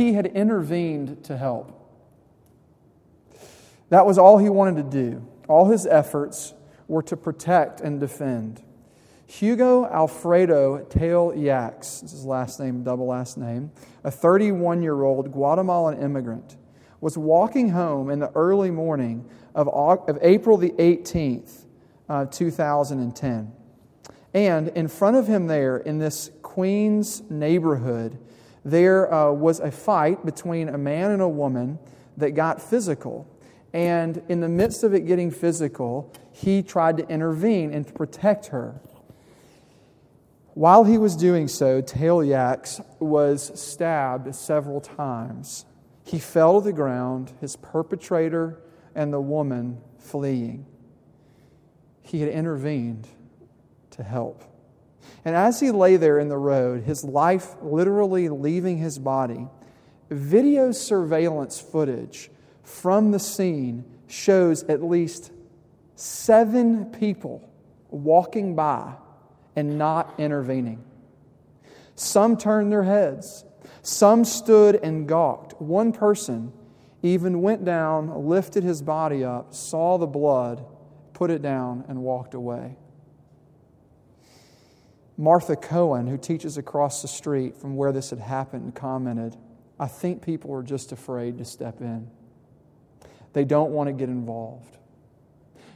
[0.00, 1.76] he had intervened to help.
[3.90, 5.26] That was all he wanted to do.
[5.46, 6.54] All his efforts
[6.88, 8.62] were to protect and defend.
[9.26, 13.70] Hugo Alfredo Tale-Yax, his last name, double last name,
[14.02, 16.56] a 31 year old Guatemalan immigrant,
[17.00, 21.66] was walking home in the early morning of, of April the 18th,
[22.08, 23.52] uh, 2010.
[24.32, 28.18] And in front of him, there in this Queens neighborhood,
[28.64, 31.78] there uh, was a fight between a man and a woman
[32.16, 33.26] that got physical.
[33.72, 38.46] And in the midst of it getting physical, he tried to intervene and to protect
[38.46, 38.80] her.
[40.54, 42.22] While he was doing so, Tale
[42.98, 45.64] was stabbed several times.
[46.04, 48.60] He fell to the ground, his perpetrator
[48.94, 50.66] and the woman fleeing.
[52.02, 53.06] He had intervened
[53.92, 54.42] to help.
[55.24, 59.48] And as he lay there in the road, his life literally leaving his body,
[60.10, 62.30] video surveillance footage
[62.62, 65.30] from the scene shows at least
[65.94, 67.48] seven people
[67.90, 68.94] walking by
[69.56, 70.82] and not intervening.
[71.94, 73.44] Some turned their heads,
[73.82, 75.60] some stood and gawked.
[75.60, 76.52] One person
[77.02, 80.64] even went down, lifted his body up, saw the blood,
[81.12, 82.76] put it down, and walked away.
[85.20, 89.36] Martha Cohen, who teaches across the street from where this had happened, commented,
[89.78, 92.10] I think people are just afraid to step in.
[93.34, 94.78] They don't want to get involved.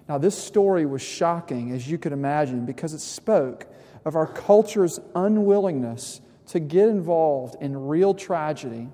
[0.09, 3.67] Now, this story was shocking, as you could imagine, because it spoke
[4.06, 8.89] of our culture's unwillingness to get involved in real tragedy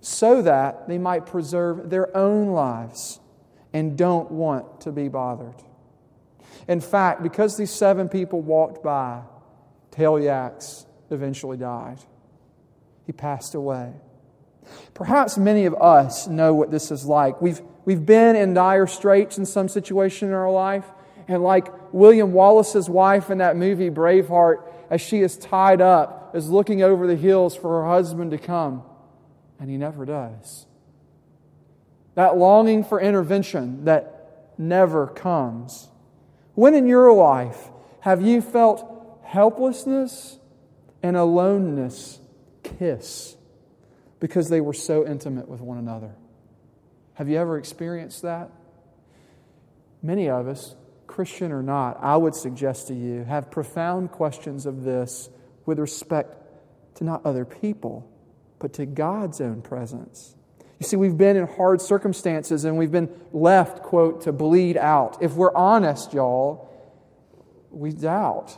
[0.00, 3.18] so that they might preserve their own lives
[3.72, 5.60] and don't want to be bothered.
[6.68, 9.22] In fact, because these seven people walked by,
[9.98, 11.98] Yax eventually died.
[13.06, 13.92] He passed away.
[14.94, 17.40] Perhaps many of us know what this is like.
[17.40, 20.84] We've, we've been in dire straits in some situation in our life,
[21.26, 26.50] and like William Wallace's wife in that movie Braveheart, as she is tied up, is
[26.50, 28.82] looking over the hills for her husband to come,
[29.58, 30.66] and he never does.
[32.14, 35.88] That longing for intervention that never comes.
[36.54, 37.68] When in your life
[38.00, 38.87] have you felt
[39.28, 40.38] helplessness
[41.02, 42.18] and aloneness
[42.62, 43.36] kiss
[44.20, 46.14] because they were so intimate with one another?
[47.12, 48.50] Have you ever experienced that?
[50.02, 50.74] Many of us
[51.06, 55.28] Christian or not, I would suggest to you have profound questions of this
[55.66, 56.36] with respect
[56.96, 58.10] to not other people,
[58.58, 60.34] but to God's own presence.
[60.78, 65.18] You see, we've been in hard circumstances and we've been left, quote, to bleed out.
[65.20, 66.70] If we're honest, y'all,
[67.70, 68.56] we doubt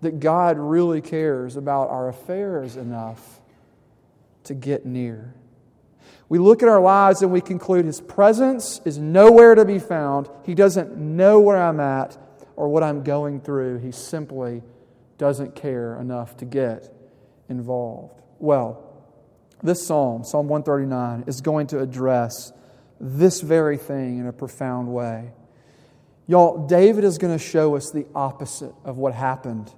[0.00, 3.40] that God really cares about our affairs enough
[4.44, 5.34] to get near.
[6.28, 10.28] We look at our lives and we conclude His presence is nowhere to be found.
[10.44, 12.16] He doesn't know where I'm at
[12.56, 13.78] or what I'm going through.
[13.78, 14.62] He simply
[15.18, 16.88] doesn't care enough to get
[17.48, 18.22] involved.
[18.38, 18.86] Well,
[19.62, 22.52] this psalm, Psalm 139, is going to address
[22.98, 25.32] this very thing in a profound way.
[26.26, 29.70] Y'all, David is going to show us the opposite of what happened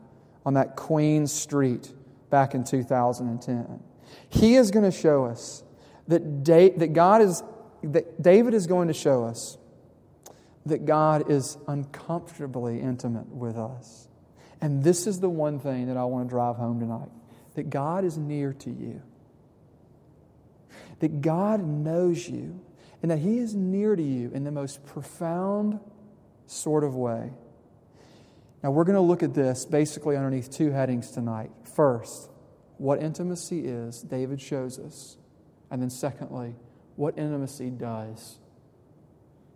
[0.45, 1.93] on that Queen Street
[2.31, 3.81] back in 2010.
[4.29, 5.63] He is going to show us
[6.09, 7.43] that, da- that God is,
[7.83, 9.59] that David is going to show us
[10.67, 14.09] that God is uncomfortably intimate with us.
[14.61, 17.09] And this is the one thing that I want to drive home tonight
[17.55, 19.03] that God is near to you,
[21.01, 22.59] that God knows you,
[23.03, 25.79] and that He is near to you in the most profound
[26.47, 27.31] sort of way.
[28.63, 31.51] Now, we're going to look at this basically underneath two headings tonight.
[31.75, 32.31] First,
[32.79, 35.17] what intimacy is, David shows us.
[35.71, 36.55] And then, secondly,
[36.97, 38.39] what intimacy does.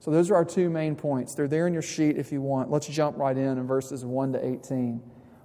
[0.01, 1.35] So, those are our two main points.
[1.35, 2.71] They're there in your sheet if you want.
[2.71, 5.01] Let's jump right in in verses 1 to 18.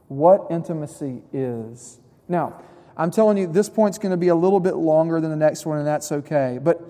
[0.08, 2.00] What intimacy is.
[2.28, 2.62] Now,
[2.98, 5.66] I'm telling you, this point's going to be a little bit longer than the next
[5.66, 6.60] one, and that's okay.
[6.62, 6.82] But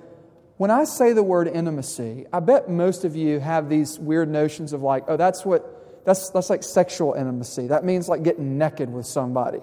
[0.58, 4.74] when I say the word intimacy, I bet most of you have these weird notions
[4.74, 7.68] of like, oh, that's what, that's, that's like sexual intimacy.
[7.68, 9.62] That means like getting naked with somebody.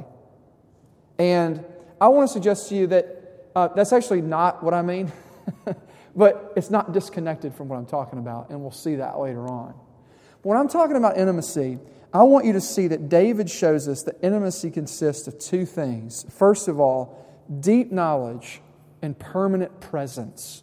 [1.18, 1.64] And
[2.00, 5.12] I want to suggest to you that uh, that's actually not what I mean,
[6.16, 9.74] but it's not disconnected from what I'm talking about, and we'll see that later on.
[10.42, 11.78] When I'm talking about intimacy,
[12.12, 16.24] I want you to see that David shows us that intimacy consists of two things.
[16.30, 17.26] First of all,
[17.60, 18.60] deep knowledge
[19.02, 20.62] and permanent presence.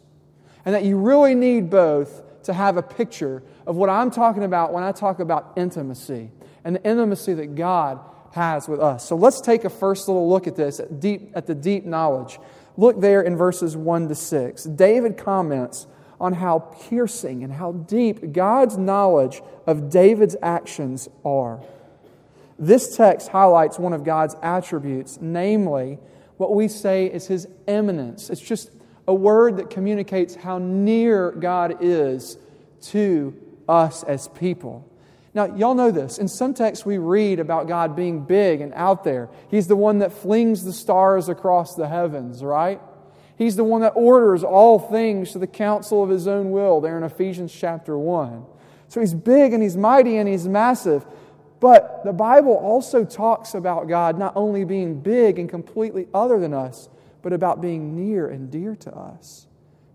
[0.64, 4.72] And that you really need both to have a picture of what I'm talking about
[4.72, 6.30] when I talk about intimacy
[6.64, 8.00] and the intimacy that God
[8.32, 9.06] has with us.
[9.06, 12.38] So let's take a first little look at this, at, deep, at the deep knowledge.
[12.76, 14.64] Look there in verses 1 to 6.
[14.64, 15.86] David comments
[16.20, 21.62] on how piercing and how deep God's knowledge of David's actions are.
[22.58, 25.98] This text highlights one of God's attributes, namely
[26.36, 28.30] what we say is his immanence.
[28.30, 28.70] It's just
[29.08, 32.38] a word that communicates how near God is
[32.82, 33.34] to
[33.68, 34.90] us as people.
[35.34, 36.18] Now, y'all know this.
[36.18, 39.28] In some texts, we read about God being big and out there.
[39.50, 42.80] He's the one that flings the stars across the heavens, right?
[43.36, 46.96] He's the one that orders all things to the counsel of his own will, there
[46.96, 48.46] in Ephesians chapter 1.
[48.88, 51.04] So he's big and he's mighty and he's massive.
[51.60, 56.54] But the Bible also talks about God not only being big and completely other than
[56.54, 56.88] us,
[57.22, 59.46] but about being near and dear to us.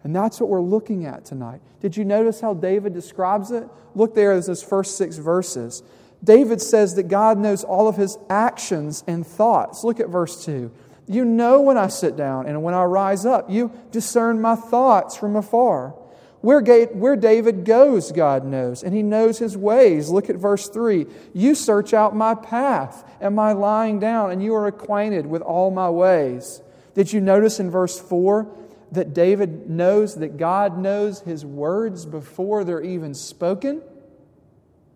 [0.04, 1.62] And that's what we're looking at tonight.
[1.80, 3.68] Did you notice how David describes it?
[3.94, 5.84] Look there as those first six verses.
[6.24, 9.84] David says that God knows all of his actions and thoughts.
[9.84, 10.72] Look at verse 2.
[11.08, 13.50] You know when I sit down and when I rise up.
[13.50, 15.96] You discern my thoughts from afar.
[16.42, 20.10] Where, where David goes, God knows, and he knows his ways.
[20.10, 21.06] Look at verse 3.
[21.34, 25.70] You search out my path and my lying down, and you are acquainted with all
[25.70, 26.62] my ways.
[26.94, 28.48] Did you notice in verse 4
[28.92, 33.82] that David knows that God knows his words before they're even spoken?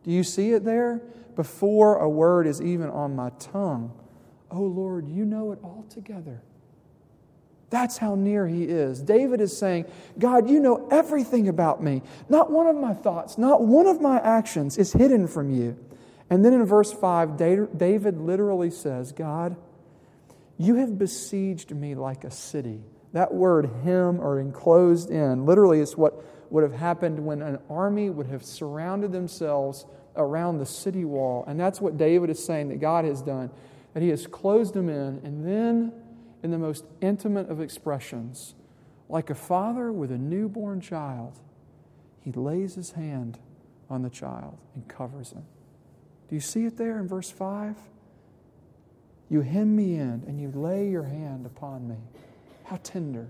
[0.04, 1.02] Do you see it there?
[1.36, 3.94] Before a word is even on my tongue.
[4.52, 6.42] Oh Lord, you know it altogether.
[7.70, 9.02] That's how near he is.
[9.02, 9.86] David is saying,
[10.20, 12.04] God, you know everything about me.
[12.30, 15.78] Not one of my thoughts, not one of my actions is hidden from you.
[16.30, 19.56] And then in verse 5, David literally says, God,
[20.58, 22.82] you have besieged me like a city.
[23.14, 28.10] That word, him or enclosed in, literally is what would have happened when an army
[28.10, 29.86] would have surrounded themselves
[30.16, 31.44] around the city wall.
[31.48, 33.50] And that's what David is saying that God has done,
[33.94, 35.22] that he has closed them in.
[35.24, 35.94] And then,
[36.44, 38.56] in the most intimate of expressions,
[39.10, 41.40] like a father with a newborn child,
[42.22, 43.40] he lays his hand
[43.90, 45.46] on the child and covers him.
[46.28, 47.76] Do you see it there in verse 5?
[49.30, 51.98] You hem me in and you lay your hand upon me.
[52.64, 53.30] How tender,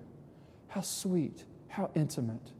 [0.67, 2.51] how sweet, how intimate.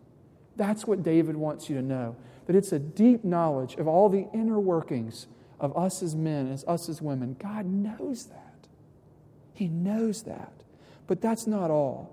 [0.56, 2.16] That's what David wants you to know
[2.48, 5.28] that it's a deep knowledge of all the inner workings
[5.60, 7.36] of us as men, as us as women.
[7.40, 8.68] God knows that.
[9.54, 10.52] He knows that.
[11.08, 12.12] But that's not all.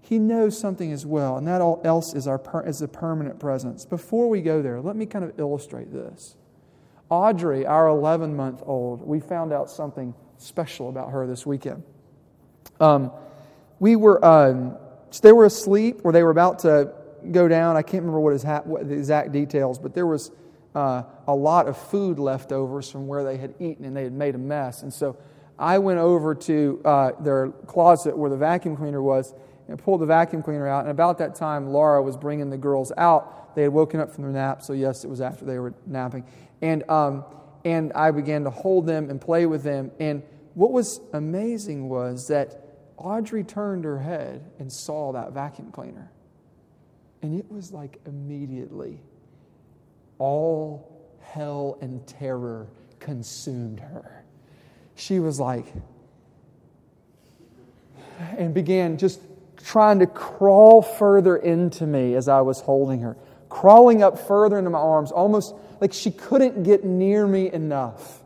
[0.00, 3.40] He knows something as well, and that all else is, our per, is a permanent
[3.40, 3.84] presence.
[3.84, 6.36] Before we go there, let me kind of illustrate this.
[7.08, 11.82] Audrey, our 11 month old, we found out something special about her this weekend.
[12.80, 13.10] Um,
[13.78, 14.76] we were, um,
[15.22, 16.92] they were asleep or they were about to
[17.30, 17.76] go down.
[17.76, 20.30] I can't remember what, is ha- what the exact details, but there was
[20.74, 24.34] uh, a lot of food leftovers from where they had eaten and they had made
[24.34, 24.82] a mess.
[24.82, 25.16] And so
[25.58, 29.34] I went over to uh, their closet where the vacuum cleaner was
[29.68, 30.82] and pulled the vacuum cleaner out.
[30.82, 33.54] And about that time, Laura was bringing the girls out.
[33.54, 36.24] They had woken up from their nap, so yes, it was after they were napping.
[36.60, 37.24] And um,
[37.66, 39.90] and I began to hold them and play with them.
[39.98, 40.22] And
[40.54, 42.62] what was amazing was that
[42.96, 46.12] Audrey turned her head and saw that vacuum cleaner.
[47.22, 49.00] And it was like immediately
[50.18, 52.68] all hell and terror
[53.00, 54.24] consumed her.
[54.94, 55.66] She was like,
[58.38, 59.20] and began just
[59.56, 63.16] trying to crawl further into me as I was holding her,
[63.48, 68.22] crawling up further into my arms, almost like she couldn't get near me enough.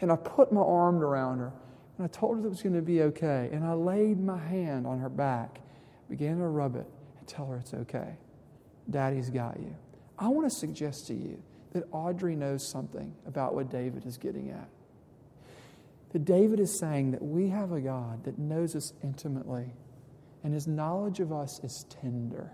[0.00, 1.52] And I put my arm around her
[1.98, 3.50] and I told her that it was going to be okay.
[3.52, 5.60] And I laid my hand on her back,
[6.08, 6.86] began to rub it,
[7.18, 8.16] and tell her it's okay.
[8.88, 9.74] Daddy's got you.
[10.18, 14.50] I want to suggest to you that Audrey knows something about what David is getting
[14.50, 14.68] at.
[16.12, 19.74] That David is saying that we have a God that knows us intimately,
[20.42, 22.52] and his knowledge of us is tender.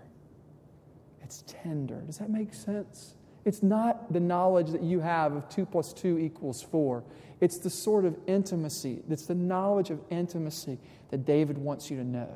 [1.23, 2.01] It's tender.
[2.01, 3.15] Does that make sense?
[3.45, 7.03] It's not the knowledge that you have of 2 plus 2 equals 4.
[7.39, 10.79] It's the sort of intimacy, it's the knowledge of intimacy
[11.11, 12.35] that David wants you to know.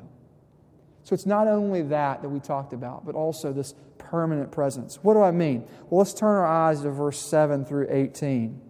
[1.02, 4.98] So it's not only that that we talked about, but also this permanent presence.
[5.02, 5.66] What do I mean?
[5.88, 8.60] Well, let's turn our eyes to verse 7 through 18.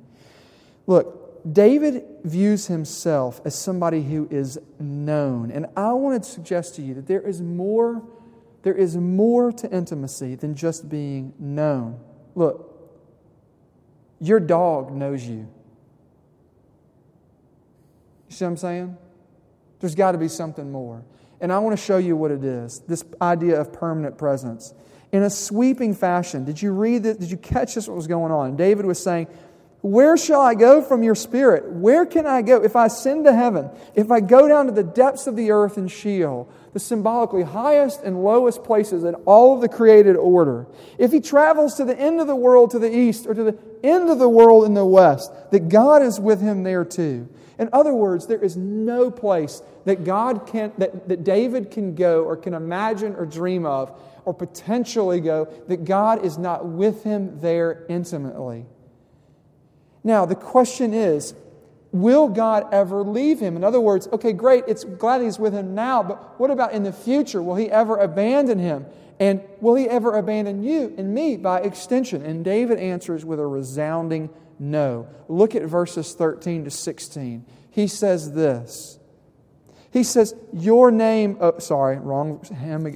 [0.86, 5.50] Look, David views himself as somebody who is known.
[5.50, 8.02] And I want to suggest to you that there is more,
[8.62, 11.98] there is more to intimacy than just being known.
[12.34, 12.66] Look,
[14.20, 15.48] your dog knows you.
[18.28, 18.96] You see what I'm saying?
[19.80, 21.02] There's got to be something more.
[21.40, 24.74] And I want to show you what it is this idea of permanent presence.
[25.10, 27.18] In a sweeping fashion, did you read that?
[27.18, 27.88] Did you catch this?
[27.88, 28.56] What was going on?
[28.56, 29.26] David was saying,
[29.82, 31.64] Where shall I go from your spirit?
[31.72, 32.62] Where can I go?
[32.62, 35.78] If I ascend to heaven, if I go down to the depths of the earth
[35.78, 40.66] and Sheol, the symbolically highest and lowest places in all of the created order,
[40.98, 43.58] if he travels to the end of the world to the east or to the
[43.82, 47.26] end of the world in the west, that God is with him there too.
[47.58, 52.24] In other words, there is no place that God can that, that David can go
[52.24, 57.40] or can imagine or dream of or potentially go that God is not with him
[57.40, 58.66] there intimately.
[60.02, 61.34] Now, the question is,
[61.92, 63.56] will God ever leave him?
[63.56, 66.82] In other words, okay, great, it's glad he's with him now, but what about in
[66.82, 67.42] the future?
[67.42, 68.86] Will he ever abandon him?
[69.18, 72.22] And will he ever abandon you and me by extension?
[72.22, 75.08] And David answers with a resounding no.
[75.28, 77.44] Look at verses 13 to 16.
[77.70, 78.98] He says this.
[79.92, 82.46] He says, Your name, oh, sorry, wrong,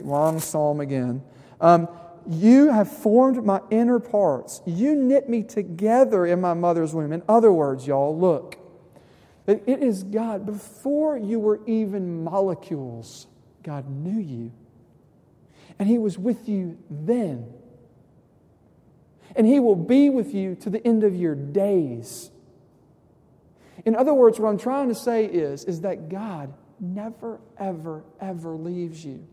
[0.04, 1.22] wrong psalm again.
[1.60, 1.88] Um,
[2.28, 4.62] you have formed my inner parts.
[4.66, 7.12] You knit me together in my mother's womb.
[7.12, 8.58] In other words, y'all, look.
[9.46, 10.46] It is God.
[10.46, 13.26] Before you were even molecules,
[13.62, 14.52] God knew you.
[15.78, 17.52] And He was with you then.
[19.36, 22.30] And He will be with you to the end of your days.
[23.84, 28.56] In other words, what I'm trying to say is, is that God never, ever, ever
[28.56, 29.26] leaves you.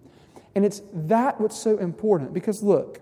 [0.55, 3.01] And it's that what's so important because look,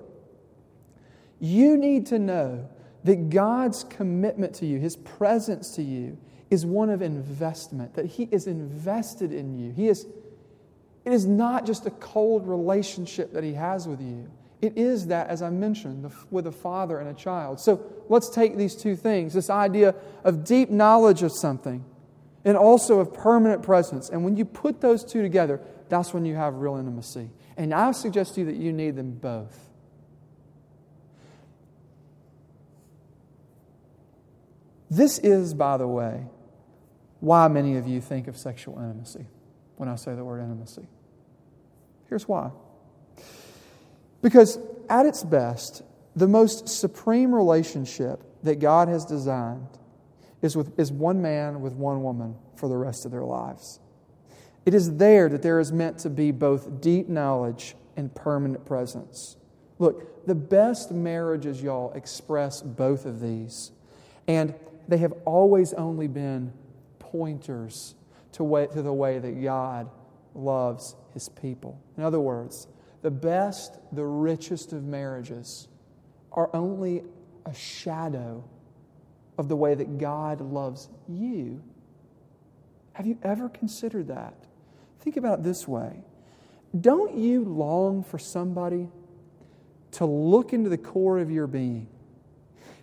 [1.39, 2.70] you need to know
[3.03, 6.18] that God's commitment to you, His presence to you,
[6.50, 9.72] is one of investment, that He is invested in you.
[9.72, 10.06] He is,
[11.06, 14.29] it is not just a cold relationship that He has with you.
[14.62, 17.62] It is that, as I mentioned, with a father and a child.
[17.62, 21.86] So let's take these two things this idea of deep knowledge of something
[22.44, 24.10] and also of permanent presence.
[24.10, 27.29] And when you put those two together, that's when you have real intimacy.
[27.60, 29.70] And I suggest to you that you need them both.
[34.89, 36.25] This is, by the way,
[37.20, 39.28] why many of you think of sexual intimacy
[39.75, 40.88] when I say the word intimacy.
[42.08, 42.51] Here's why.
[44.22, 44.58] Because
[44.89, 45.84] at its best,
[46.16, 49.68] the most supreme relationship that God has designed
[50.42, 53.82] is, with, is one man with one woman for the rest of their lives.
[54.66, 59.38] It is there that there is meant to be both deep knowledge and permanent presence.
[59.80, 63.72] Look, the best marriages, y'all, express both of these.
[64.28, 64.54] And
[64.88, 66.54] they have always only been
[67.00, 67.96] pointers
[68.34, 69.89] to, way, to the way that God
[70.36, 71.80] loves his people.
[71.98, 72.68] In other words,
[73.01, 75.68] the best, the richest of marriages
[76.32, 77.04] are only
[77.46, 78.44] a shadow
[79.38, 81.63] of the way that God loves you.
[82.94, 84.34] Have you ever considered that?
[85.00, 86.03] Think about it this way
[86.79, 88.89] Don't you long for somebody
[89.91, 91.88] to look into the core of your being,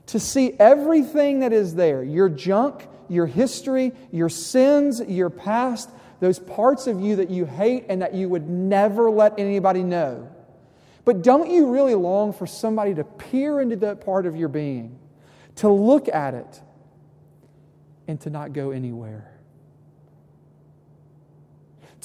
[0.06, 6.38] to see everything that is there your junk, your history, your sins, your past, those
[6.38, 10.28] parts of you that you hate and that you would never let anybody know?
[11.04, 14.98] But don't you really long for somebody to peer into that part of your being,
[15.56, 16.60] to look at it,
[18.08, 19.35] and to not go anywhere?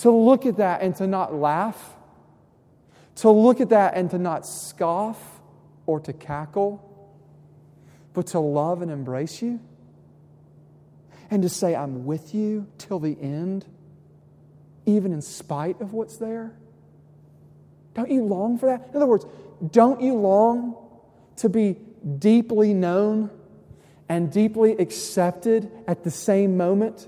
[0.01, 1.95] To look at that and to not laugh,
[3.17, 5.19] to look at that and to not scoff
[5.85, 6.87] or to cackle,
[8.13, 9.59] but to love and embrace you,
[11.29, 13.65] and to say, I'm with you till the end,
[14.85, 16.53] even in spite of what's there.
[17.93, 18.89] Don't you long for that?
[18.89, 19.25] In other words,
[19.69, 20.75] don't you long
[21.37, 21.77] to be
[22.17, 23.29] deeply known
[24.09, 27.07] and deeply accepted at the same moment?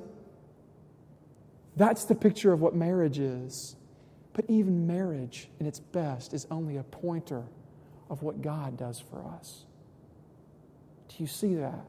[1.76, 3.76] That's the picture of what marriage is.
[4.34, 7.44] But even marriage, in its best, is only a pointer
[8.10, 9.66] of what God does for us.
[11.10, 11.86] Do you see that?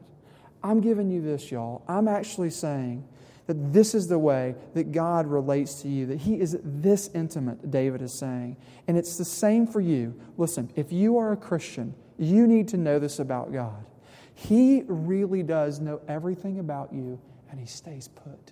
[0.63, 1.83] I'm giving you this, y'all.
[1.87, 3.07] I'm actually saying
[3.47, 7.69] that this is the way that God relates to you, that He is this intimate,
[7.69, 8.57] David is saying.
[8.87, 10.19] And it's the same for you.
[10.37, 13.85] Listen, if you are a Christian, you need to know this about God.
[14.33, 18.51] He really does know everything about you, and He stays put.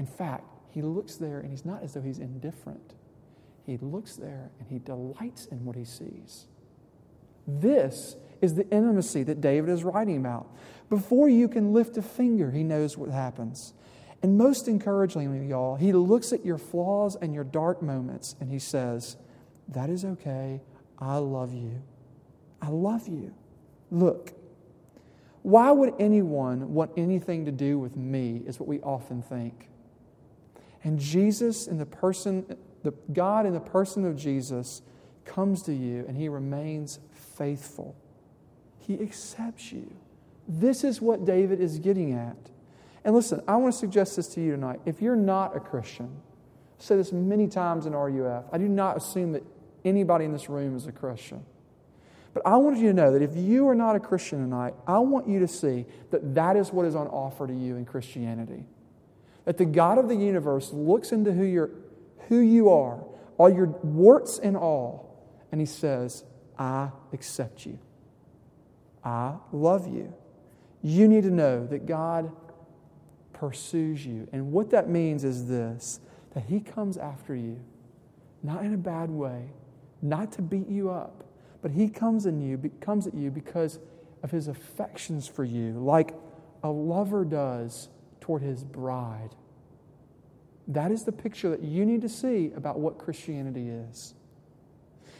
[0.00, 2.94] In fact, he looks there and he's not as though he's indifferent.
[3.66, 6.46] He looks there and he delights in what he sees.
[7.46, 10.48] This is the intimacy that David is writing about.
[10.88, 13.74] Before you can lift a finger, he knows what happens.
[14.22, 18.58] And most encouragingly, y'all, he looks at your flaws and your dark moments and he
[18.58, 19.18] says,
[19.68, 20.62] That is okay.
[20.98, 21.82] I love you.
[22.62, 23.34] I love you.
[23.90, 24.32] Look,
[25.42, 29.66] why would anyone want anything to do with me, is what we often think.
[30.82, 34.82] And Jesus, in the person, the God in the person of Jesus,
[35.24, 37.94] comes to you and he remains faithful.
[38.78, 39.94] He accepts you
[40.48, 42.36] This is what David is getting at.
[43.04, 44.80] And listen, I want to suggest this to you tonight.
[44.84, 46.10] If you're not a Christian,
[46.78, 49.44] I've said this many times in RUF, I do not assume that
[49.84, 51.44] anybody in this room is a Christian.
[52.34, 54.98] But I want you to know that if you are not a Christian tonight, I
[54.98, 58.64] want you to see that that is what is on offer to you in Christianity.
[59.44, 61.70] That the God of the universe looks into who, you're,
[62.28, 63.02] who you are,
[63.38, 66.24] all your warts and all, and He says,
[66.58, 67.78] I accept you.
[69.02, 70.12] I love you.
[70.82, 72.30] You need to know that God
[73.32, 74.28] pursues you.
[74.32, 76.00] And what that means is this
[76.34, 77.58] that He comes after you,
[78.42, 79.50] not in a bad way,
[80.02, 81.24] not to beat you up,
[81.62, 83.78] but He comes in you, comes at you because
[84.22, 86.14] of His affections for you, like
[86.62, 87.88] a lover does
[88.20, 89.30] toward his bride.
[90.68, 94.14] That is the picture that you need to see about what Christianity is.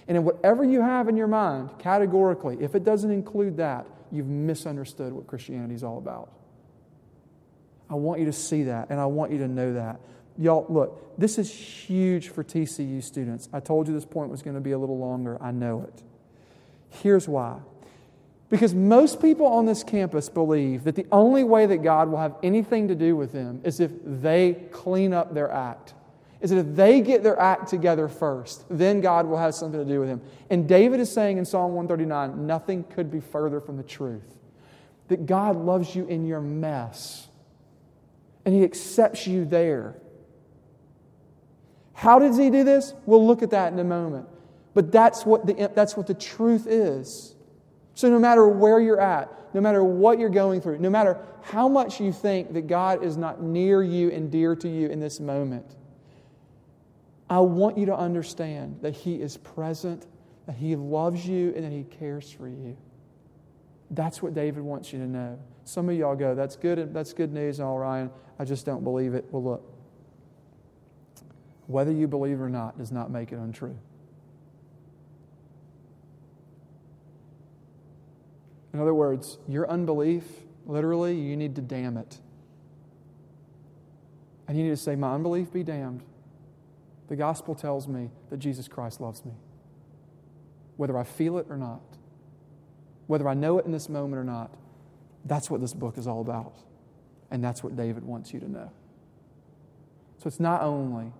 [0.06, 4.26] And in whatever you have in your mind, categorically, if it doesn't include that, you've
[4.26, 6.32] misunderstood what Christianity is all about.
[7.88, 10.00] I want you to see that, and I want you to know that.
[10.38, 13.48] Y'all, look, this is huge for TCU students.
[13.52, 15.36] I told you this point was going to be a little longer.
[15.40, 16.02] I know it.
[16.88, 17.58] Here's why.
[18.50, 22.34] Because most people on this campus believe that the only way that God will have
[22.42, 25.94] anything to do with them is if they clean up their act.
[26.40, 29.86] Is that if they get their act together first, then God will have something to
[29.86, 30.20] do with them.
[30.48, 34.38] And David is saying in Psalm 139 nothing could be further from the truth.
[35.08, 37.28] That God loves you in your mess,
[38.44, 39.96] and He accepts you there.
[41.92, 42.94] How does He do this?
[43.06, 44.26] We'll look at that in a moment.
[44.72, 47.34] But that's what the, that's what the truth is.
[48.00, 51.68] So, no matter where you're at, no matter what you're going through, no matter how
[51.68, 55.20] much you think that God is not near you and dear to you in this
[55.20, 55.76] moment,
[57.28, 60.06] I want you to understand that He is present,
[60.46, 62.74] that He loves you, and that He cares for you.
[63.90, 65.38] That's what David wants you to know.
[65.64, 68.10] Some of y'all go, that's good, that's good news, all Ryan.
[68.38, 69.26] I just don't believe it.
[69.30, 69.74] Well, look,
[71.66, 73.76] whether you believe it or not does not make it untrue.
[78.72, 80.24] In other words, your unbelief,
[80.66, 82.18] literally, you need to damn it.
[84.46, 86.02] And you need to say, My unbelief be damned.
[87.08, 89.32] The gospel tells me that Jesus Christ loves me,
[90.76, 91.80] whether I feel it or not,
[93.08, 94.56] whether I know it in this moment or not.
[95.24, 96.54] That's what this book is all about.
[97.30, 98.70] And that's what David wants you to know.
[100.18, 101.12] So it's not only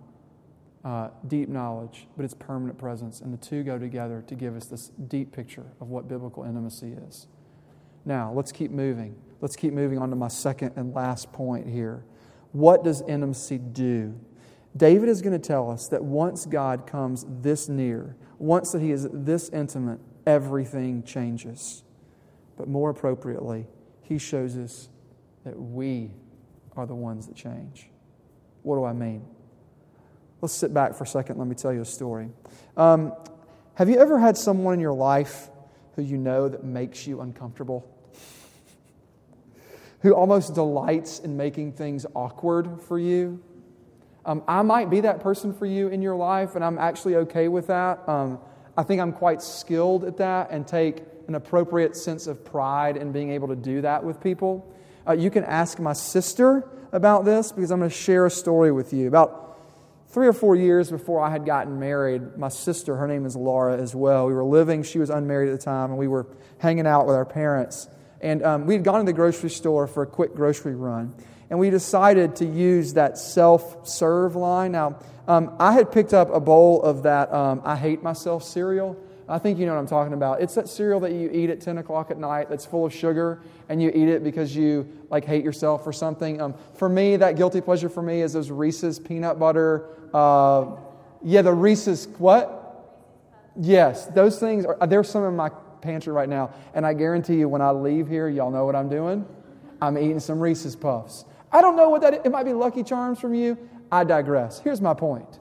[0.83, 3.21] uh, deep knowledge, but it's permanent presence.
[3.21, 6.93] And the two go together to give us this deep picture of what biblical intimacy
[7.07, 7.27] is.
[8.05, 9.15] Now, let's keep moving.
[9.41, 12.03] Let's keep moving on to my second and last point here.
[12.51, 14.19] What does intimacy do?
[14.75, 18.91] David is going to tell us that once God comes this near, once that he
[18.91, 21.83] is this intimate, everything changes.
[22.57, 23.67] But more appropriately,
[24.01, 24.89] he shows us
[25.43, 26.11] that we
[26.77, 27.89] are the ones that change.
[28.63, 29.25] What do I mean?
[30.41, 31.37] Let's sit back for a second.
[31.37, 32.29] Let me tell you a story.
[32.77, 33.13] Um,
[33.75, 35.49] have you ever had someone in your life
[35.95, 37.87] who you know that makes you uncomfortable?
[40.01, 43.41] who almost delights in making things awkward for you?
[44.25, 47.47] Um, I might be that person for you in your life, and I'm actually okay
[47.47, 48.07] with that.
[48.07, 48.39] Um,
[48.77, 53.11] I think I'm quite skilled at that and take an appropriate sense of pride in
[53.11, 54.75] being able to do that with people.
[55.07, 58.71] Uh, you can ask my sister about this because I'm going to share a story
[58.71, 59.07] with you.
[59.07, 59.50] About
[60.11, 63.77] three or four years before I had gotten married, my sister, her name is Laura
[63.77, 66.85] as well, we were living, she was unmarried at the time, and we were hanging
[66.85, 67.87] out with our parents.
[68.19, 71.15] And um, we had gone to the grocery store for a quick grocery run.
[71.49, 74.71] And we decided to use that self serve line.
[74.71, 78.95] Now, um, I had picked up a bowl of that um, I Hate Myself cereal.
[79.31, 80.41] I think you know what I'm talking about.
[80.41, 83.41] It's that cereal that you eat at 10 o'clock at night that's full of sugar,
[83.69, 86.41] and you eat it because you like hate yourself or something.
[86.41, 89.87] Um, for me, that guilty pleasure for me is those Reese's peanut butter.
[90.13, 90.75] Uh,
[91.23, 92.57] yeah, the Reese's what?
[93.55, 94.75] Yes, those things are.
[94.85, 95.49] There's some in my
[95.81, 98.89] pantry right now, and I guarantee you, when I leave here, y'all know what I'm
[98.89, 99.25] doing.
[99.81, 101.23] I'm eating some Reese's Puffs.
[101.53, 102.19] I don't know what that is.
[102.25, 103.57] It might be Lucky Charms from you.
[103.89, 104.59] I digress.
[104.59, 105.39] Here's my point.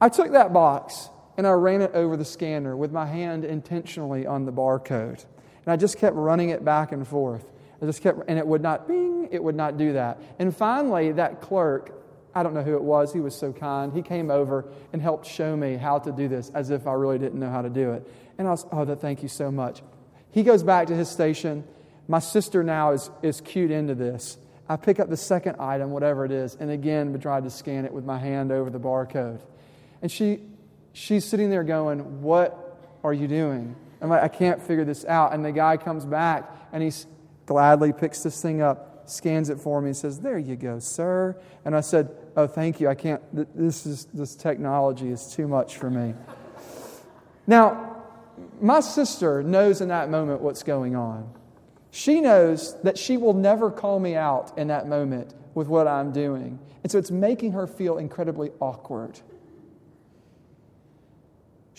[0.00, 1.08] I took that box
[1.40, 5.24] and I ran it over the scanner with my hand intentionally on the barcode.
[5.64, 7.46] And I just kept running it back and forth.
[7.80, 10.20] I just kept, and it would not, bing, it would not do that.
[10.38, 11.98] And finally, that clerk,
[12.34, 13.90] I don't know who it was, he was so kind.
[13.90, 17.18] He came over and helped show me how to do this as if I really
[17.18, 18.06] didn't know how to do it.
[18.36, 19.80] And I was, oh, thank you so much.
[20.32, 21.64] He goes back to his station.
[22.06, 24.36] My sister now is, is cued into this.
[24.68, 27.94] I pick up the second item, whatever it is, and again, tried to scan it
[27.94, 29.40] with my hand over the barcode.
[30.02, 30.40] And she,
[30.92, 33.74] she's sitting there going, What are you doing?
[34.00, 35.34] I'm like, I can't figure this out.
[35.34, 37.06] And the guy comes back and he's
[37.46, 41.36] gladly picks this thing up, scans it for me, and says, There you go, sir.
[41.64, 42.88] And I said, Oh, thank you.
[42.88, 43.22] I can't,
[43.56, 46.14] this, is, this technology is too much for me.
[47.46, 48.04] Now,
[48.60, 51.32] my sister knows in that moment what's going on.
[51.90, 56.12] She knows that she will never call me out in that moment with what I'm
[56.12, 56.58] doing.
[56.82, 59.20] And so it's making her feel incredibly awkward.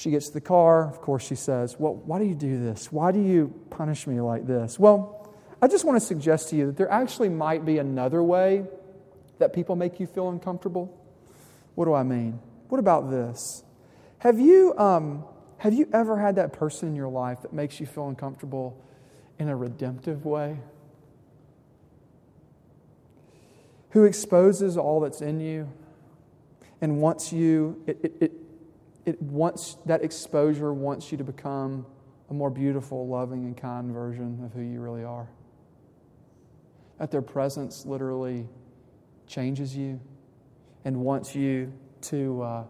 [0.02, 0.90] She gets to the car.
[0.90, 2.92] Of course, she says, Well, why do you do this?
[2.92, 4.80] Why do you punish me like this?
[4.80, 8.66] Well, I just want to suggest to you that there actually might be another way
[9.38, 11.00] that people make you feel uncomfortable.
[11.76, 12.40] What do I mean?
[12.70, 13.64] What about this?
[14.18, 15.24] Have you, um,
[15.60, 18.84] have you ever had that person in your life that makes you feel uncomfortable
[19.38, 20.58] in a redemptive way?
[23.92, 25.72] Who exposes all that's in you
[26.82, 28.32] and wants you, it, it, it
[29.06, 31.86] it wants that exposure wants you to become
[32.30, 35.28] a more beautiful, loving, and kind version of who you really are.
[37.00, 38.48] That their presence literally
[39.28, 40.00] changes you
[40.86, 42.64] and wants you to, uh,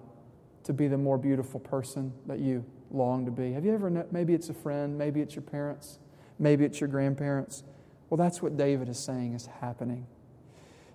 [0.63, 3.53] to be the more beautiful person that you long to be.
[3.53, 5.99] Have you ever, known, maybe it's a friend, maybe it's your parents,
[6.39, 7.63] maybe it's your grandparents.
[8.09, 10.07] Well, that's what David is saying is happening.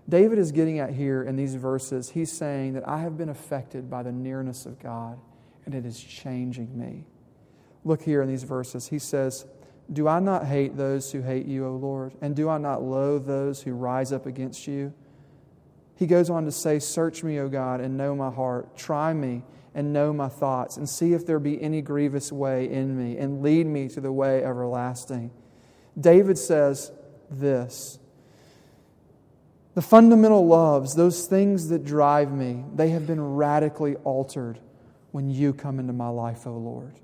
[0.08, 3.90] David is getting at here in these verses, he's saying that I have been affected
[3.90, 5.18] by the nearness of God
[5.66, 7.04] and it is changing me.
[7.84, 8.88] Look here in these verses.
[8.88, 9.46] He says,
[9.92, 12.14] Do I not hate those who hate you, O Lord?
[12.20, 14.94] And do I not loathe those who rise up against you?
[15.96, 18.76] He goes on to say, Search me, O God, and know my heart.
[18.76, 19.42] Try me
[19.74, 23.42] and know my thoughts, and see if there be any grievous way in me, and
[23.42, 25.30] lead me to the way everlasting.
[26.00, 26.92] David says
[27.30, 27.98] this
[29.76, 34.58] the fundamental loves, those things that drive me, they have been radically altered
[35.12, 36.94] when you come into my life, O Lord.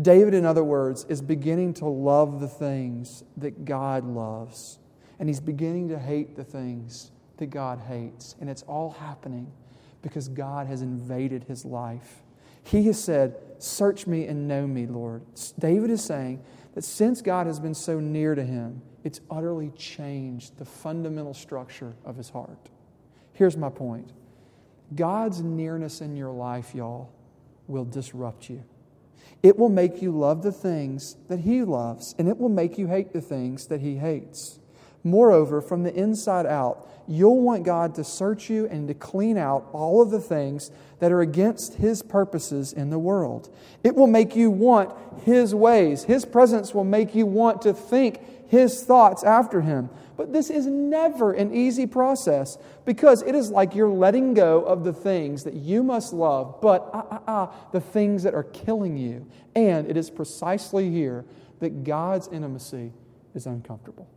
[0.00, 4.78] David, in other words, is beginning to love the things that God loves,
[5.18, 8.36] and he's beginning to hate the things that God hates.
[8.40, 9.52] And it's all happening
[10.00, 12.22] because God has invaded his life.
[12.62, 15.22] He has said, Search me and know me, Lord.
[15.58, 16.42] David is saying
[16.74, 21.94] that since God has been so near to him, it's utterly changed the fundamental structure
[22.04, 22.70] of his heart.
[23.32, 24.12] Here's my point
[24.94, 27.12] God's nearness in your life, y'all,
[27.66, 28.64] will disrupt you.
[29.42, 32.86] It will make you love the things that He loves, and it will make you
[32.86, 34.60] hate the things that He hates.
[35.04, 39.68] Moreover, from the inside out, you'll want God to search you and to clean out
[39.72, 43.52] all of the things that are against His purposes in the world.
[43.82, 46.04] It will make you want His ways.
[46.04, 49.90] His presence will make you want to think His thoughts after Him.
[50.16, 54.84] But this is never an easy process because it is like you're letting go of
[54.84, 58.96] the things that you must love, but ah, ah, ah, the things that are killing
[58.96, 59.26] you.
[59.56, 61.24] And it is precisely here
[61.58, 62.92] that God's intimacy
[63.34, 64.08] is uncomfortable.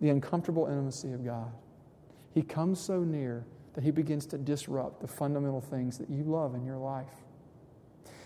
[0.00, 1.52] The uncomfortable intimacy of God.
[2.32, 6.54] He comes so near that he begins to disrupt the fundamental things that you love
[6.54, 7.06] in your life.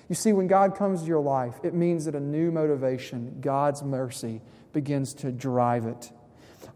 [0.09, 3.83] You see, when God comes to your life, it means that a new motivation, God's
[3.83, 6.11] mercy, begins to drive it.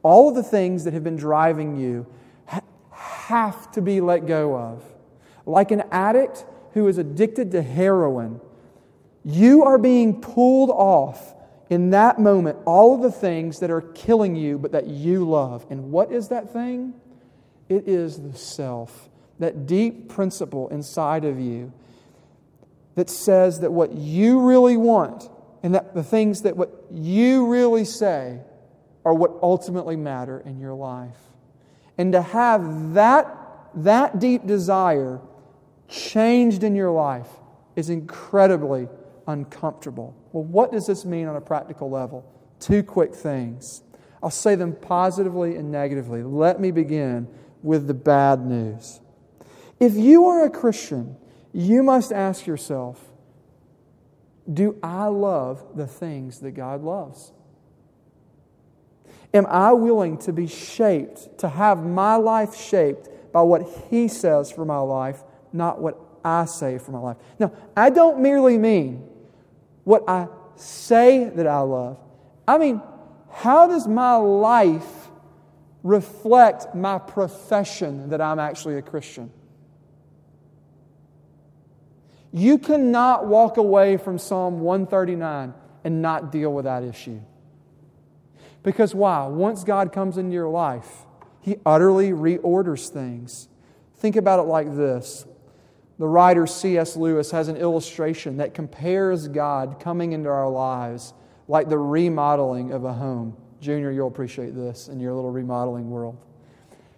[0.03, 2.07] All of the things that have been driving you
[3.27, 4.85] have to be let go of.
[5.45, 8.41] Like an addict who is addicted to heroin,
[9.25, 11.35] you are being pulled off
[11.68, 15.66] in that moment all of the things that are killing you but that you love.
[15.70, 16.94] And what is that thing?
[17.68, 21.72] It is the self, that deep principle inside of you
[22.94, 25.29] that says that what you really want
[25.62, 28.40] and that the things that what you really say
[29.05, 31.16] are what ultimately matter in your life.
[31.98, 33.26] And to have that,
[33.74, 35.20] that deep desire
[35.88, 37.29] changed in your life
[37.74, 38.88] is incredibly
[39.27, 40.17] uncomfortable.
[40.33, 42.25] Well, what does this mean on a practical level?
[42.61, 43.83] Two quick things.
[44.23, 46.23] I'll say them positively and negatively.
[46.23, 47.29] Let me begin
[47.62, 49.01] with the bad news.
[49.79, 51.17] If you are a Christian,
[51.53, 53.01] you must ask yourself
[54.51, 57.33] Do I love the things that God loves?
[59.35, 64.51] Am I willing to be shaped, to have my life shaped by what He says
[64.51, 67.17] for my life, not what I say for my life?
[67.39, 69.07] Now, I don't merely mean
[69.87, 71.96] what I say that I love.
[72.46, 72.83] I mean,
[73.31, 75.09] how does my life
[75.85, 79.31] reflect my profession that I'm actually a Christian?
[82.33, 87.20] You cannot walk away from Psalm 139 and not deal with that issue.
[88.64, 89.25] Because why?
[89.27, 91.07] Once God comes into your life,
[91.42, 93.46] He utterly reorders things.
[93.99, 95.27] Think about it like this
[95.99, 96.97] The writer C.S.
[96.97, 101.15] Lewis has an illustration that compares God coming into our lives
[101.49, 103.37] like the remodeling of a home.
[103.61, 106.19] Junior, you'll appreciate this in your little remodeling world.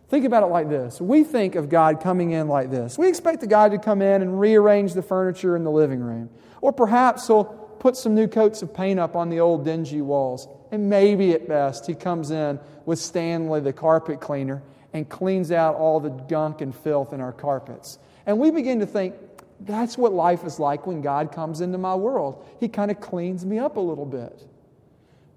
[0.08, 1.00] Think about it like this.
[1.00, 2.98] We think of God coming in like this.
[2.98, 6.30] We expect the God to come in and rearrange the furniture in the living room.
[6.60, 10.48] Or perhaps he'll put some new coats of paint up on the old dingy walls.
[10.72, 14.62] And maybe at best, he comes in with Stanley, the carpet cleaner,
[14.94, 17.98] and cleans out all the gunk and filth in our carpets.
[18.28, 19.14] And we begin to think,
[19.60, 22.46] that's what life is like when God comes into my world.
[22.60, 24.44] He kind of cleans me up a little bit.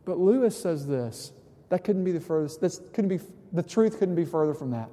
[0.04, 1.32] But Lewis says this
[1.70, 3.20] that couldn't be the furthest, this couldn't be,
[3.54, 4.90] the truth couldn't be further from that.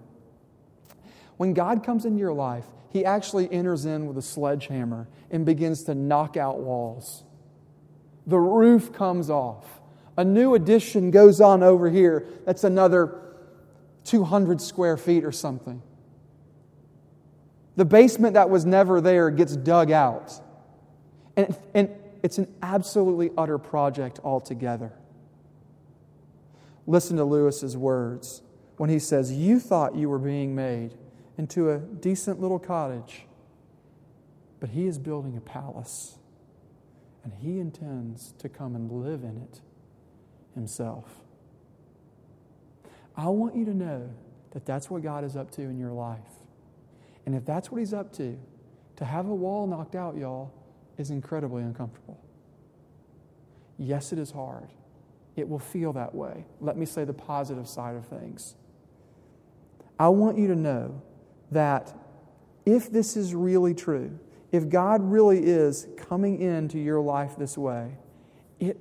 [1.38, 5.82] When God comes into your life, he actually enters in with a sledgehammer and begins
[5.84, 7.24] to knock out walls.
[8.28, 9.64] The roof comes off.
[10.16, 12.26] A new addition goes on over here.
[12.46, 13.20] That's another
[14.04, 15.82] 200 square feet or something.
[17.78, 20.32] The basement that was never there gets dug out.
[21.36, 21.90] And, and
[22.24, 24.92] it's an absolutely utter project altogether.
[26.88, 28.42] Listen to Lewis's words
[28.78, 30.96] when he says, You thought you were being made
[31.36, 33.26] into a decent little cottage,
[34.58, 36.18] but he is building a palace,
[37.22, 39.60] and he intends to come and live in it
[40.52, 41.20] himself.
[43.16, 44.10] I want you to know
[44.50, 46.37] that that's what God is up to in your life.
[47.28, 48.38] And if that's what He's up to,
[48.96, 50.50] to have a wall knocked out, y'all,
[50.96, 52.18] is incredibly uncomfortable.
[53.76, 54.70] Yes, it is hard.
[55.36, 56.46] It will feel that way.
[56.58, 58.54] Let me say the positive side of things.
[59.98, 61.02] I want you to know
[61.50, 61.94] that
[62.64, 64.18] if this is really true,
[64.50, 67.98] if God really is coming into your life this way,
[68.58, 68.80] it,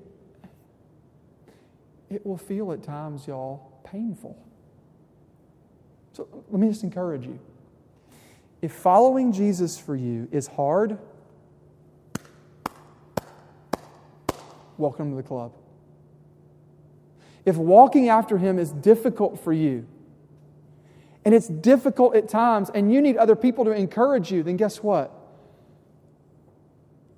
[2.09, 4.41] it will feel at times, y'all, painful.
[6.13, 7.41] So let me just encourage you.
[8.67, 10.97] If following Jesus for you is hard,
[14.77, 15.53] welcome to the club.
[17.45, 19.87] If walking after him is difficult for you,
[21.23, 24.83] and it's difficult at times, and you need other people to encourage you, then guess
[24.83, 25.13] what?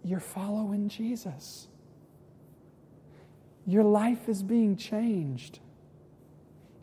[0.04, 1.68] You're following Jesus.
[3.66, 5.58] Your life is being changed.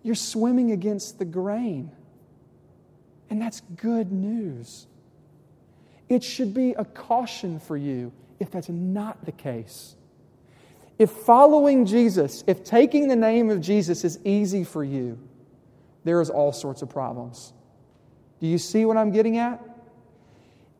[0.02, 1.92] You're swimming against the grain.
[3.30, 4.86] And that's good news.
[6.08, 9.96] It should be a caution for you if that's not the case.
[10.98, 15.18] If following Jesus, if taking the name of Jesus is easy for you,
[16.04, 17.52] there is all sorts of problems.
[18.40, 19.60] Do you see what I'm getting at?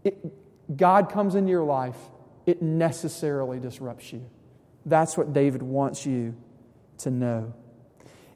[0.05, 1.97] It, God comes into your life,
[2.47, 4.25] it necessarily disrupts you.
[4.87, 6.37] That's what David wants you
[6.99, 7.53] to know.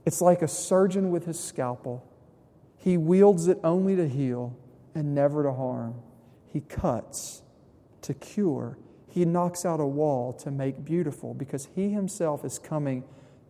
[0.05, 2.05] It's like a surgeon with his scalpel.
[2.81, 4.57] He wields it only to heal
[4.95, 5.95] and never to harm.
[6.53, 7.43] He cuts
[8.03, 8.79] to cure.
[9.07, 13.05] He knocks out a wall to make beautiful because he himself is coming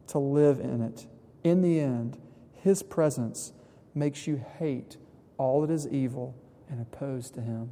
[0.08, 1.06] to live in it.
[1.42, 2.18] In the end,
[2.52, 3.52] his presence
[3.94, 4.96] makes you hate
[5.38, 6.34] all that is evil
[6.68, 7.70] and opposed to Him.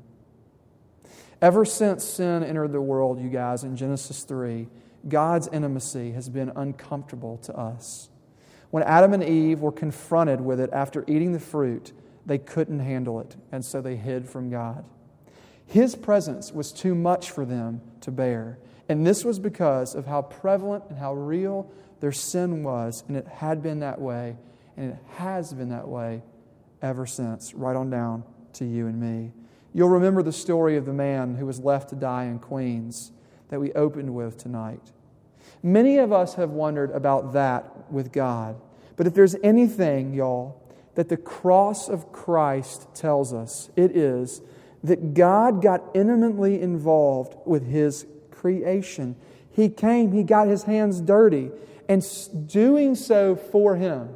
[1.41, 4.69] Ever since sin entered the world, you guys, in Genesis 3,
[5.07, 8.09] God's intimacy has been uncomfortable to us.
[8.71, 11.93] When Adam and Eve were confronted with it after eating the fruit,
[12.27, 14.85] they couldn't handle it, and so they hid from God.
[15.67, 20.23] His presence was too much for them to bear, and this was because of how
[20.23, 24.37] prevalent and how real their sin was, and it had been that way
[24.79, 26.23] and it has been that way
[26.81, 28.23] ever since, right on down
[28.55, 29.33] to you and me.
[29.75, 33.11] You'll remember the story of the man who was left to die in Queens
[33.49, 34.93] that we opened with tonight.
[35.63, 38.61] Many of us have wondered about that with God.
[38.97, 40.63] But if there's anything, y'all,
[40.95, 44.43] that the cross of Christ tells us, it is
[44.83, 49.17] that God got intimately involved with his creation.
[49.51, 51.51] He came, he got his hands dirty,
[51.89, 52.05] and
[52.47, 54.11] doing so for him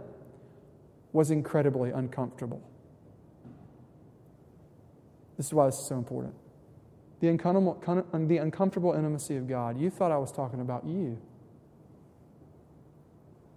[1.12, 2.62] was incredibly uncomfortable.
[5.36, 6.34] This is why this is so important.
[7.20, 9.78] The uncomfortable, intimacy of God.
[9.80, 11.18] You thought I was talking about you.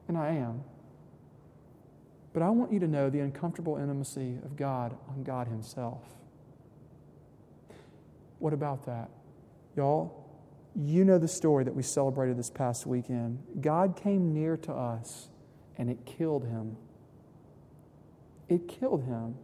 [0.07, 0.63] And I am.
[2.33, 6.03] But I want you to know the uncomfortable intimacy of God on God Himself.
[8.39, 9.09] What about that?
[9.75, 10.25] Y'all,
[10.75, 13.41] you know the story that we celebrated this past weekend.
[13.61, 15.29] God came near to us
[15.77, 16.75] and it killed Him
[18.49, 19.35] it killed him.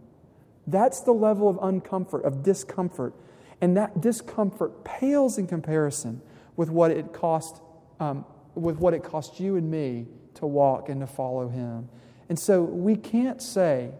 [0.67, 3.13] That's the level of uncomfort, of discomfort.
[3.59, 6.21] And that discomfort pales in comparison
[6.55, 7.61] with what it cost,
[7.99, 11.89] um, with what it cost you and me to walk and to follow him.
[12.29, 13.91] And so we can't say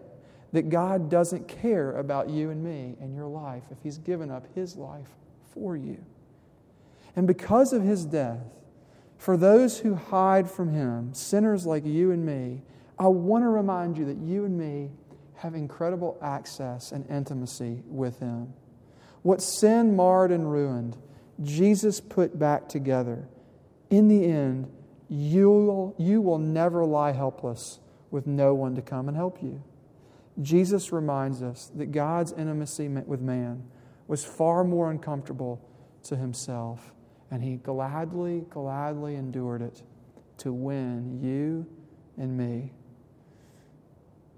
[0.52, 4.46] that God doesn't care about you and me and your life if He's given up
[4.54, 5.08] His life
[5.52, 6.04] for you.
[7.16, 8.40] And because of His death,
[9.16, 12.62] for those who hide from Him, sinners like you and me,
[12.98, 14.90] I want to remind you that you and me
[15.36, 18.52] have incredible access and intimacy with Him.
[19.22, 20.96] What sin marred and ruined,
[21.42, 23.26] Jesus put back together.
[23.90, 24.70] In the end,
[25.12, 29.62] you'll, you will never lie helpless with no one to come and help you.
[30.40, 33.62] Jesus reminds us that God's intimacy with man
[34.08, 35.60] was far more uncomfortable
[36.04, 36.94] to himself,
[37.30, 39.82] and he gladly, gladly endured it
[40.38, 41.66] to win you
[42.16, 42.72] and me.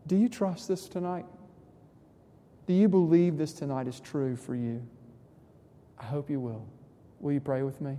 [0.09, 1.27] Do you trust this tonight?
[2.67, 4.85] Do you believe this tonight is true for you?
[6.01, 6.67] I hope you will.
[7.21, 7.97] Will you pray with me?